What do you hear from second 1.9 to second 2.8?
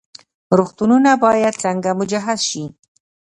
مجهز شي؟